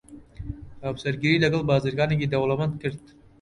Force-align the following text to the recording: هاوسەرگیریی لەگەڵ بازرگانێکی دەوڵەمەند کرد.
هاوسەرگیریی 0.85 1.43
لەگەڵ 1.43 1.61
بازرگانێکی 1.69 2.31
دەوڵەمەند 2.33 2.75
کرد. 2.81 3.03